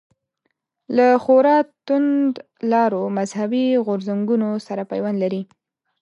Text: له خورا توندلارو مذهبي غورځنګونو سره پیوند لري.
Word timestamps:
له 0.95 1.07
خورا 1.23 1.57
توندلارو 1.87 3.03
مذهبي 3.17 3.65
غورځنګونو 3.85 4.49
سره 4.67 4.83
پیوند 4.91 5.17
لري. 5.23 5.41